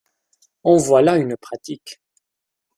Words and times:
En 0.63 0.77
voilà 0.77 1.17
une 1.17 1.37
pratique!… 1.37 2.01